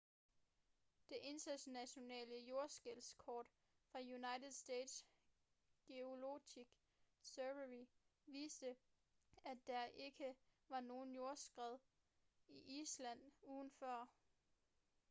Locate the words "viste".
8.27-8.75